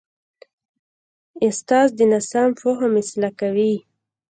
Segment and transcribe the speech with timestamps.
[1.45, 3.73] استاد د ناسم فهم اصلاح کوي.